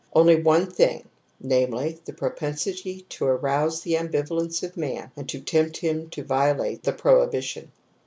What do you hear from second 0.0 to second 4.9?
Only one thing, namely, the propensity to arouse the ambivalence of